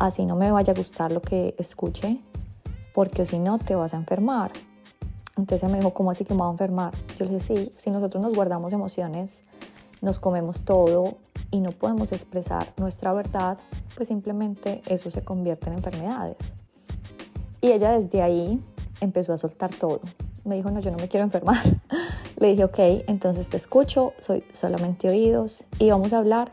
así 0.00 0.26
no 0.26 0.34
me 0.34 0.50
vaya 0.50 0.72
a 0.72 0.76
gustar 0.76 1.12
lo 1.12 1.22
que 1.22 1.54
escuche, 1.56 2.18
porque 2.94 3.26
si 3.26 3.38
no 3.38 3.60
te 3.60 3.76
vas 3.76 3.94
a 3.94 3.96
enfermar. 3.96 4.50
Entonces 5.36 5.70
me 5.70 5.78
dijo, 5.78 5.94
¿cómo 5.94 6.10
así 6.10 6.24
que 6.24 6.34
me 6.34 6.40
voy 6.40 6.48
a 6.48 6.50
enfermar? 6.50 6.92
Yo 7.16 7.26
le 7.26 7.34
dije, 7.34 7.40
sí, 7.46 7.70
si 7.78 7.90
nosotros 7.92 8.20
nos 8.20 8.34
guardamos 8.34 8.72
emociones, 8.72 9.42
nos 10.00 10.18
comemos 10.18 10.64
todo 10.64 11.18
y 11.52 11.60
no 11.60 11.70
podemos 11.70 12.10
expresar 12.10 12.72
nuestra 12.78 13.12
verdad, 13.12 13.58
pues 13.94 14.08
simplemente 14.08 14.82
eso 14.86 15.10
se 15.10 15.22
convierte 15.22 15.68
en 15.68 15.74
enfermedades. 15.76 16.38
Y 17.60 17.70
ella 17.70 17.96
desde 17.96 18.22
ahí 18.22 18.60
empezó 19.00 19.32
a 19.32 19.38
soltar 19.38 19.72
todo. 19.72 20.00
Me 20.44 20.56
dijo, 20.56 20.70
no, 20.72 20.80
yo 20.80 20.90
no 20.90 20.96
me 20.96 21.06
quiero 21.06 21.24
enfermar. 21.24 21.62
Le 22.38 22.48
dije, 22.48 22.64
ok, 22.64 22.78
entonces 23.06 23.48
te 23.50 23.58
escucho, 23.58 24.14
soy 24.18 24.42
solamente 24.52 25.08
oídos 25.08 25.62
y 25.78 25.90
vamos 25.90 26.12
a 26.12 26.18
hablar 26.18 26.48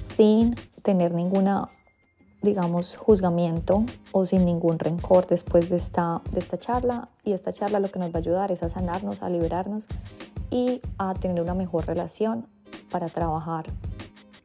sin 0.00 0.54
tener 0.82 1.12
ninguna, 1.12 1.68
digamos, 2.40 2.96
juzgamiento 2.96 3.84
o 4.12 4.24
sin 4.24 4.44
ningún 4.44 4.78
rencor 4.78 5.26
después 5.26 5.68
de 5.68 5.76
esta, 5.76 6.22
de 6.30 6.38
esta 6.38 6.56
charla. 6.56 7.08
Y 7.24 7.32
esta 7.32 7.52
charla 7.52 7.80
lo 7.80 7.90
que 7.90 7.98
nos 7.98 8.10
va 8.10 8.14
a 8.14 8.18
ayudar 8.18 8.52
es 8.52 8.62
a 8.62 8.70
sanarnos, 8.70 9.22
a 9.22 9.28
liberarnos 9.28 9.88
y 10.50 10.80
a 10.98 11.14
tener 11.14 11.42
una 11.42 11.54
mejor 11.54 11.86
relación 11.86 12.46
para 12.90 13.08
trabajar 13.08 13.66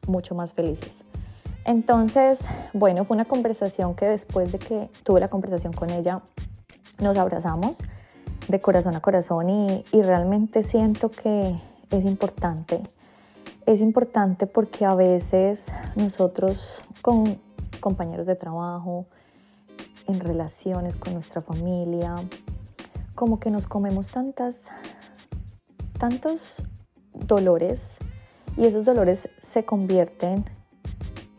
mucho 0.06 0.34
más 0.34 0.54
felices. 0.54 1.04
Entonces, 1.64 2.46
bueno, 2.72 3.04
fue 3.04 3.16
una 3.16 3.24
conversación 3.24 3.94
que 3.94 4.06
después 4.06 4.52
de 4.52 4.58
que 4.58 4.88
tuve 5.02 5.20
la 5.20 5.28
conversación 5.28 5.72
con 5.72 5.90
ella, 5.90 6.22
nos 7.00 7.16
abrazamos 7.16 7.78
de 8.48 8.60
corazón 8.60 8.94
a 8.94 9.00
corazón 9.00 9.50
y, 9.50 9.84
y 9.92 10.02
realmente 10.02 10.62
siento 10.62 11.10
que 11.10 11.54
es 11.90 12.04
importante. 12.04 12.80
Es 13.66 13.80
importante 13.80 14.46
porque 14.46 14.84
a 14.84 14.94
veces 14.94 15.72
nosotros 15.96 16.84
con 17.02 17.40
compañeros 17.80 18.26
de 18.26 18.36
trabajo, 18.36 19.06
en 20.06 20.20
relaciones 20.20 20.96
con 20.96 21.14
nuestra 21.14 21.42
familia, 21.42 22.14
como 23.14 23.40
que 23.40 23.50
nos 23.50 23.66
comemos 23.66 24.10
tantas, 24.10 24.68
tantos 25.98 26.62
dolores 27.12 27.98
y 28.56 28.64
esos 28.64 28.84
dolores 28.84 29.28
se 29.42 29.64
convierten 29.64 30.44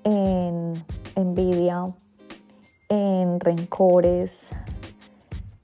en 0.04 0.74
envidia, 1.16 1.84
en 2.90 3.40
rencores, 3.40 4.52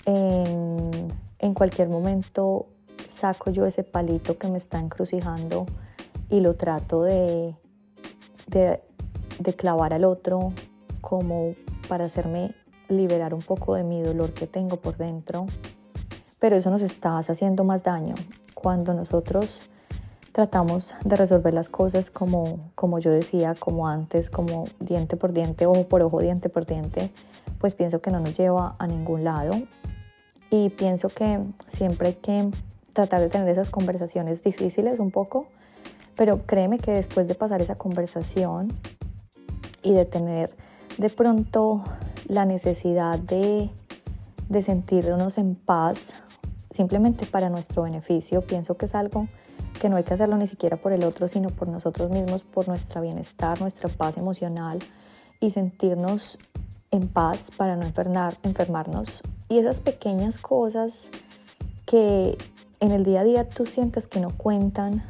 en, 0.06 1.54
cualquier 1.54 1.88
momento 1.88 2.66
saco 3.08 3.52
yo 3.52 3.66
ese 3.66 3.84
palito 3.84 4.38
que 4.40 4.48
me 4.48 4.58
está 4.58 4.80
encrucijando 4.80 5.68
y 6.30 6.40
lo 6.40 6.56
trato 6.56 7.04
de, 7.04 7.56
de, 8.48 8.82
de, 9.40 9.54
clavar 9.54 9.94
al 9.94 10.04
otro 10.04 10.52
como 11.00 11.52
para 11.88 12.06
hacerme 12.06 12.56
liberar 12.90 13.34
un 13.34 13.42
poco 13.42 13.76
de 13.76 13.84
mi 13.84 14.02
dolor 14.02 14.34
que 14.34 14.48
tengo 14.48 14.78
por 14.78 14.98
dentro. 14.98 15.46
Pero 16.40 16.56
eso 16.56 16.72
nos 16.72 16.82
está 16.82 17.18
haciendo 17.18 17.64
más 17.64 17.84
daño. 17.84 18.16
Cuando 18.56 18.94
nosotros 18.94 19.70
tratamos 20.34 20.96
de 21.06 21.16
resolver 21.16 21.54
las 21.54 21.70
cosas 21.70 22.10
como, 22.10 22.72
como 22.74 22.98
yo 22.98 23.12
decía, 23.12 23.56
como 23.58 23.88
antes, 23.88 24.32
como 24.32 24.66
diente 24.80 25.16
por 25.16 25.32
diente, 25.32 25.68
ojo 25.68 25.88
por 25.88 26.02
ojo, 26.02 26.20
diente 26.22 26.50
por 26.50 26.66
diente, 26.66 27.12
pues 27.60 27.76
pienso 27.76 28.02
que 28.02 28.10
no 28.10 28.20
nos 28.20 28.38
lleva 28.38 28.76
a 28.80 28.88
ningún 28.88 29.24
lado. 29.24 29.54
y 30.50 30.70
pienso 30.70 31.10
que 31.10 31.40
siempre 31.68 32.10
hay 32.10 32.14
que 32.16 32.52
tratar 32.94 33.22
de 33.22 33.30
tener 33.30 33.48
esas 33.50 33.72
conversaciones 33.72 34.44
difíciles 34.44 35.00
un 35.00 35.10
poco, 35.10 35.48
pero 36.16 36.46
créeme 36.46 36.78
que 36.78 36.92
después 36.92 37.28
de 37.28 37.34
pasar 37.34 37.62
esa 37.62 37.76
conversación 37.76 38.72
y 39.82 39.94
de 39.94 40.06
tener 40.06 40.56
de 41.00 41.10
pronto 41.10 41.84
la 42.28 42.46
necesidad 42.46 43.18
de, 43.18 43.72
de 44.50 44.62
sentirnos 44.62 45.40
en 45.40 45.56
paz, 45.56 46.14
simplemente 46.70 47.26
para 47.26 47.50
nuestro 47.50 47.84
beneficio, 47.84 48.42
pienso 48.42 48.78
que 48.78 48.86
es 48.86 48.94
algo 48.94 49.28
que 49.84 49.90
no 49.90 49.98
hay 49.98 50.06
que 50.06 50.14
hacerlo 50.14 50.38
ni 50.38 50.48
siquiera 50.48 50.78
por 50.78 50.94
el 50.94 51.04
otro, 51.04 51.28
sino 51.28 51.50
por 51.50 51.68
nosotros 51.68 52.10
mismos, 52.10 52.42
por 52.42 52.70
nuestro 52.70 53.02
bienestar, 53.02 53.60
nuestra 53.60 53.90
paz 53.90 54.16
emocional 54.16 54.80
y 55.42 55.52
sentirnos 55.52 56.38
en 56.90 57.10
paz 57.10 57.52
para 57.58 57.76
no 57.76 57.84
enfermar, 57.84 58.34
enfermarnos 58.44 59.22
y 59.50 59.58
esas 59.58 59.82
pequeñas 59.82 60.38
cosas 60.38 61.10
que 61.86 62.38
en 62.80 62.92
el 62.94 63.04
día 63.04 63.20
a 63.20 63.24
día 63.26 63.50
tú 63.50 63.66
sientes 63.66 64.08
que 64.08 64.22
no 64.22 64.30
cuentan, 64.30 65.04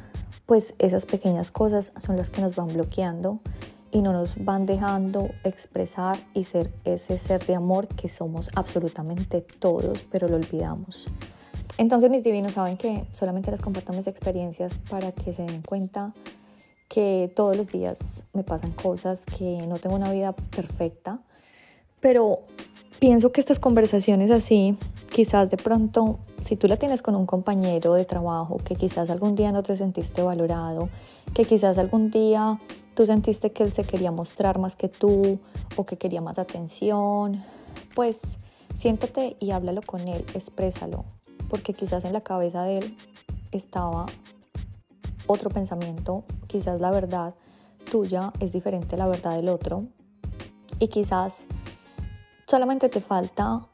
pues 0.47 0.73
esas 0.79 1.05
pequeñas 1.05 1.51
cosas 1.51 1.93
son 1.99 2.17
las 2.17 2.31
que 2.31 2.41
nos 2.41 2.55
van 2.55 2.69
bloqueando 2.69 3.41
y 3.91 4.01
no 4.01 4.11
nos 4.11 4.43
van 4.43 4.65
dejando 4.65 5.29
expresar 5.43 6.17
y 6.33 6.45
ser 6.45 6.73
ese 6.83 7.19
ser 7.19 7.45
de 7.45 7.53
amor 7.53 7.89
que 7.89 8.07
somos 8.07 8.49
absolutamente 8.55 9.41
todos, 9.59 10.03
pero 10.09 10.27
lo 10.27 10.37
olvidamos. 10.37 11.09
Entonces 11.77 12.09
mis 12.09 12.23
divinos 12.23 12.53
saben 12.53 12.77
que 12.77 13.03
solamente 13.13 13.51
les 13.51 13.61
comparto 13.61 13.93
mis 13.93 14.07
experiencias 14.07 14.75
para 14.89 15.11
que 15.11 15.33
se 15.33 15.43
den 15.43 15.61
cuenta 15.61 16.13
que 16.87 17.31
todos 17.35 17.57
los 17.57 17.69
días 17.69 18.23
me 18.33 18.43
pasan 18.43 18.71
cosas, 18.71 19.25
que 19.25 19.65
no 19.67 19.77
tengo 19.77 19.95
una 19.95 20.11
vida 20.11 20.33
perfecta, 20.33 21.19
pero 21.99 22.39
pienso 22.99 23.31
que 23.31 23.41
estas 23.41 23.57
conversaciones 23.57 24.29
así, 24.29 24.77
quizás 25.11 25.49
de 25.49 25.57
pronto, 25.57 26.19
si 26.43 26.55
tú 26.55 26.67
la 26.67 26.77
tienes 26.77 27.01
con 27.01 27.15
un 27.15 27.25
compañero 27.25 27.95
de 27.95 28.05
trabajo, 28.05 28.57
que 28.63 28.75
quizás 28.75 29.09
algún 29.09 29.35
día 29.35 29.51
no 29.51 29.63
te 29.63 29.75
sentiste 29.75 30.21
valorado, 30.21 30.89
que 31.33 31.45
quizás 31.45 31.79
algún 31.79 32.11
día 32.11 32.59
tú 32.93 33.07
sentiste 33.07 33.51
que 33.51 33.63
él 33.63 33.71
se 33.71 33.83
quería 33.83 34.11
mostrar 34.11 34.59
más 34.59 34.75
que 34.75 34.89
tú 34.89 35.39
o 35.75 35.85
que 35.85 35.97
quería 35.97 36.21
más 36.21 36.37
atención, 36.37 37.43
pues 37.95 38.21
siéntate 38.75 39.35
y 39.39 39.51
háblalo 39.51 39.81
con 39.81 40.07
él, 40.07 40.23
exprésalo, 40.35 41.05
porque 41.53 41.75
quizás 41.75 42.03
en 42.03 42.13
la 42.13 42.21
cabeza 42.21 42.63
de 42.63 42.79
él 42.79 42.97
estaba 43.51 44.07
otro 45.27 45.51
pensamiento, 45.51 46.23
quizás 46.47 46.81
la 46.81 46.89
verdad 46.89 47.35
tuya 47.91 48.33
es 48.39 48.53
diferente 48.53 48.95
a 48.95 48.97
la 48.97 49.05
verdad 49.05 49.35
del 49.35 49.49
otro 49.49 49.83
y 50.79 50.87
quizás 50.87 51.43
solamente 52.47 52.89
te 52.89 53.01
falta 53.01 53.67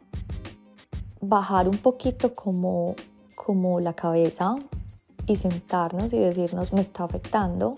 bajar 1.21 1.69
un 1.69 1.77
poquito 1.77 2.33
como, 2.33 2.95
como 3.33 3.79
la 3.79 3.93
cabeza 3.93 4.55
y 5.25 5.37
sentarnos 5.37 6.11
y 6.11 6.19
decirnos, 6.19 6.73
me 6.73 6.81
está 6.81 7.05
afectando, 7.05 7.77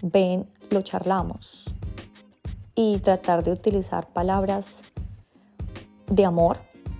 ven, 0.00 0.48
lo 0.70 0.80
charlamos. 0.80 1.66
Y 2.74 3.00
tratar 3.00 3.44
de 3.44 3.52
utilizar 3.52 4.08
palabras 4.14 4.80
de 6.08 6.24
amor 6.24 6.56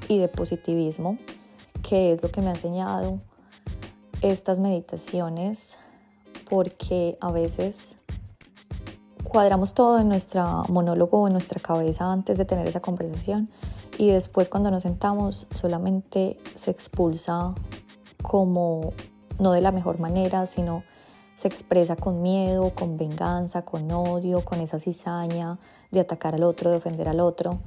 y 0.07 0.19
de 0.19 0.29
positivismo, 0.29 1.17
que 1.91 2.13
es 2.13 2.23
lo 2.23 2.31
que 2.31 2.41
me 2.41 2.51
ha 2.51 2.53
enseñado 2.53 3.19
estas 4.23 4.61
meditaciones, 4.61 5.77
porque 6.49 7.19
a 7.21 7.33
veces 7.33 7.97
cuadramos 9.25 9.75
todo 9.75 9.99
en 9.99 10.09
nuestro 10.09 10.63
monólogo, 10.69 11.27
en 11.27 11.33
nuestra 11.33 11.59
cabeza 11.61 12.13
antes 12.13 12.39
de 12.39 12.45
tener 12.45 12.69
esa 12.69 12.79
conversación 12.79 13.51
y 13.99 14.11
después 14.11 14.49
cuando 14.49 14.71
nos 14.71 14.85
sentamos 14.85 15.49
solamente 15.57 16.39
se 16.55 16.71
expulsa 16.71 17.55
como 18.23 18.93
no 19.41 19.50
de 19.50 19.61
la 19.61 19.73
mejor 19.73 19.99
manera, 19.99 20.47
sino 20.47 20.85
se 21.35 21.49
expresa 21.49 21.97
con 21.97 22.23
miedo, 22.23 22.71
con 22.73 22.99
venganza, 22.99 23.65
con 23.65 23.91
odio, 23.91 24.45
con 24.45 24.61
esa 24.61 24.79
cizaña 24.79 25.59
de 25.91 25.99
atacar 25.99 26.37
al 26.37 26.45
otro, 26.45 26.71
de 26.71 26.76
ofender 26.76 27.09
al 27.09 27.19
otro. 27.19 27.59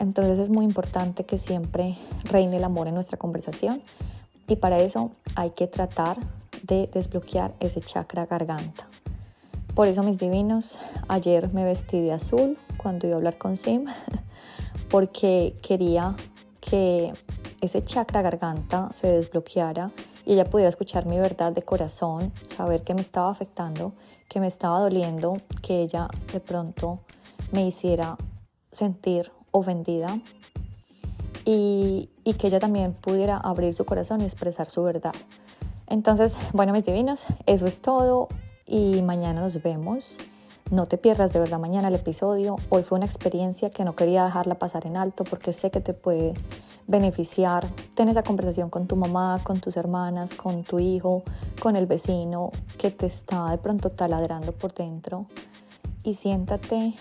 Entonces 0.00 0.38
es 0.38 0.50
muy 0.50 0.64
importante 0.64 1.24
que 1.24 1.38
siempre 1.38 1.96
reine 2.24 2.56
el 2.56 2.64
amor 2.64 2.88
en 2.88 2.94
nuestra 2.94 3.18
conversación 3.18 3.82
y 4.48 4.56
para 4.56 4.80
eso 4.80 5.12
hay 5.36 5.50
que 5.50 5.66
tratar 5.66 6.16
de 6.62 6.88
desbloquear 6.92 7.52
ese 7.60 7.80
chakra 7.80 8.26
garganta. 8.26 8.88
Por 9.74 9.86
eso, 9.86 10.02
mis 10.02 10.18
divinos, 10.18 10.78
ayer 11.06 11.52
me 11.52 11.64
vestí 11.64 12.00
de 12.00 12.12
azul 12.12 12.58
cuando 12.76 13.06
iba 13.06 13.14
a 13.14 13.18
hablar 13.18 13.38
con 13.38 13.56
Sim, 13.56 13.84
porque 14.90 15.54
quería 15.62 16.16
que 16.60 17.12
ese 17.60 17.84
chakra 17.84 18.22
garganta 18.22 18.90
se 18.98 19.06
desbloqueara 19.06 19.90
y 20.24 20.32
ella 20.32 20.46
pudiera 20.46 20.70
escuchar 20.70 21.04
mi 21.06 21.18
verdad 21.18 21.52
de 21.52 21.62
corazón, 21.62 22.32
saber 22.56 22.82
que 22.84 22.94
me 22.94 23.02
estaba 23.02 23.30
afectando, 23.30 23.92
que 24.28 24.40
me 24.40 24.46
estaba 24.46 24.80
doliendo, 24.80 25.40
que 25.62 25.82
ella 25.82 26.08
de 26.32 26.40
pronto 26.40 27.00
me 27.52 27.66
hiciera 27.66 28.16
sentir 28.72 29.30
ofendida 29.50 30.18
y, 31.44 32.08
que 32.38 32.46
ella 32.46 32.60
también 32.60 32.94
pudiera 32.94 33.36
abrir 33.36 33.74
su 33.74 33.84
corazón 33.84 34.20
y 34.20 34.24
expresar 34.24 34.70
su 34.70 34.82
verdad. 34.82 35.14
Entonces, 35.88 36.36
bueno, 36.52 36.72
mis 36.72 36.84
divinos, 36.84 37.26
eso 37.46 37.66
es 37.66 37.80
todo 37.80 38.28
y 38.66 39.02
mañana 39.02 39.40
nos 39.40 39.60
vemos. 39.62 40.18
No 40.70 40.86
te 40.86 40.96
pierdas 40.96 41.32
de 41.32 41.40
verdad 41.40 41.58
mañana 41.58 41.88
el 41.88 41.96
episodio. 41.96 42.56
Hoy 42.68 42.84
fue 42.84 42.96
una 42.96 43.06
experiencia 43.06 43.70
que 43.70 43.84
no 43.84 43.96
quería 43.96 44.24
dejarla 44.24 44.54
pasar 44.54 44.86
en 44.86 44.96
alto 44.96 45.24
porque 45.24 45.52
sé 45.52 45.72
que 45.72 45.80
te 45.80 45.92
puede 45.92 46.34
beneficiar. 46.86 47.66
Ten 47.94 48.08
esa 48.08 48.22
conversación 48.22 48.70
con 48.70 48.86
tu 48.86 48.94
mamá, 48.94 49.40
con 49.42 49.60
tus 49.60 49.76
hermanas, 49.76 50.32
con 50.34 50.62
tu 50.62 50.78
hijo, 50.78 51.24
con 51.60 51.74
el 51.74 51.86
vecino 51.86 52.52
que 52.78 52.92
te 52.92 53.06
está 53.06 53.50
de 53.50 53.58
pronto 53.58 53.90
taladrando 53.90 54.52
por 54.52 54.72
dentro. 54.72 55.26
Y 56.04 56.14
siéntate 56.14 56.94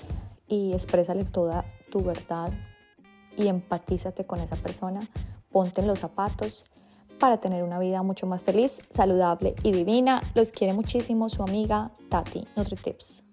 y 0.47 0.73
exprésale 0.73 1.23
toda 1.23 1.63
tu 1.89 2.01
verdad 2.01 2.51
y 3.37 3.47
empatízate 3.47 4.25
con 4.25 4.39
esa 4.39 4.55
persona. 4.55 4.99
Ponte 5.51 5.81
en 5.81 5.87
los 5.87 5.99
zapatos 5.99 6.69
para 7.19 7.37
tener 7.37 7.63
una 7.63 7.79
vida 7.79 8.01
mucho 8.03 8.27
más 8.27 8.41
feliz, 8.41 8.79
saludable 8.91 9.55
y 9.63 9.71
divina. 9.71 10.21
Los 10.35 10.51
quiere 10.51 10.73
muchísimo 10.73 11.29
su 11.29 11.43
amiga 11.43 11.91
Tati, 12.09 12.47
NutriTips. 12.55 13.28